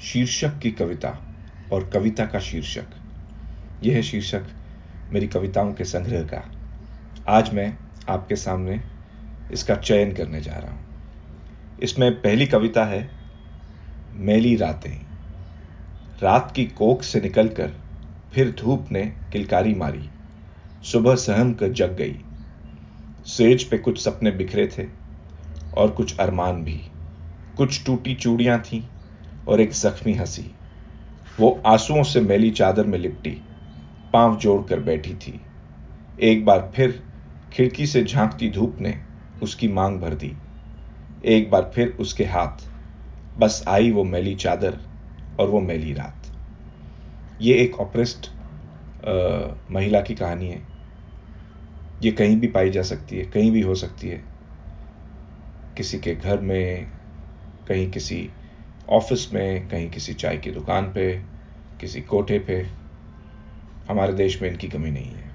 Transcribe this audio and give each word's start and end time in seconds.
शीर्षक 0.00 0.58
की 0.58 0.70
कविता 0.70 1.18
और 1.72 1.90
कविता 1.90 2.26
का 2.26 2.40
शीर्षक। 2.40 2.84
यह 3.84 3.94
है 3.94 4.02
शीर्षक 4.02 4.42
मेरी 5.12 5.26
कविताओं 5.26 5.72
के 5.74 5.84
संग्रह 5.84 6.22
का। 6.22 6.50
आज 7.28 7.54
मैं 7.54 7.76
आपके 8.08 8.36
सामने 8.36 8.80
इसका 9.52 9.76
चयन 9.76 10.12
करने 10.12 10.40
जा 10.40 10.52
रहा 10.52 10.72
हूँ। 10.72 10.86
इसमें 11.82 12.12
पहली 12.12 12.46
कविता 12.46 12.84
है, 12.84 13.10
मैली 14.14 14.56
रातें। 14.56 15.06
रात 16.22 16.52
की 16.56 16.64
कोख 16.64 17.02
से 17.02 17.20
निकलकर 17.20 17.72
फिर 18.34 18.50
धूप 18.50 18.86
ने 18.92 19.06
किलकारी 19.32 19.74
मारी। 19.74 20.10
सुबह 20.82 21.14
सहम 21.14 21.54
कर 21.54 21.72
जग 21.72 21.96
गई। 21.96 22.18
सेज 23.26 23.64
पे 23.64 23.78
कुछ 23.78 24.04
सपने 24.04 24.30
बिखरे 24.30 24.66
थे 24.78 24.86
और 25.76 25.90
कुछ 25.90 26.18
अरमान 26.18 26.64
भी। 26.64 26.82
कुछ 27.56 27.86
टूटी 27.86 28.14
चूड़ियाँ 28.14 28.60
थीं। 28.60 28.95
और 29.46 29.60
एक 29.60 29.72
जख्मी 29.72 30.12
हँसी। 30.14 30.50
वो 31.38 31.50
आंसुओं 31.66 32.02
से 32.02 32.20
मैली 32.20 32.50
चादर 32.50 32.86
में 32.86 32.98
लिपटी, 32.98 33.30
पाँव 34.12 34.36
जोड़कर 34.36 34.80
बैठी 34.80 35.14
थी। 35.14 35.40
एक 36.18 36.44
बार 36.44 36.70
फिर 36.74 37.02
खिड़की 37.52 37.86
से 37.86 38.04
झांकती 38.04 38.50
धूप 38.50 38.76
ने 38.80 38.94
उसकी 39.42 39.68
मांग 39.68 39.98
भर 40.00 40.14
दी। 40.14 40.32
एक 41.24 41.50
बार 41.50 41.70
फिर 41.74 41.96
उसके 42.00 42.24
हाथ, 42.24 42.64
बस 43.36 43.62
आई 43.68 43.90
वो 43.90 44.04
मैली 44.04 44.34
चादर 44.34 44.78
और 45.38 45.48
वो 45.48 45.60
मैली 45.60 45.92
रात। 45.92 46.30
ये 47.40 47.54
एक 47.54 47.80
ऑपरेस्ट 47.80 48.30
महिला 49.70 50.00
की 50.00 50.14
कहानी 50.14 50.48
है। 50.48 50.62
ये 52.02 52.10
कहीं 52.12 52.36
भी 52.36 52.46
पाई 52.48 52.70
जा 52.70 52.82
सकती 52.82 53.16
है, 53.16 53.24
कहीं 53.24 53.50
भी 53.50 53.60
हो 53.60 53.74
सकती 53.74 54.08
है। 54.08 54.24
किसी 55.76 55.98
के 55.98 56.14
घर 56.14 56.40
में, 56.40 56.86
कहीं 57.66 57.90
किसी 57.90 58.28
ऑफ़िस 58.88 59.32
में, 59.32 59.68
कहीं 59.68 59.90
किसी 59.90 60.14
चाय 60.14 60.36
की 60.36 60.50
दुकान 60.50 60.84
पे, 60.92 61.22
किसी 61.80 62.00
कोठे 62.00 62.38
पे, 62.38 62.66
हमारे 63.88 64.12
देश 64.12 64.42
में 64.42 64.50
इनकी 64.50 64.68
कमी 64.68 64.90
नहीं 64.90 65.10
है। 65.10 65.25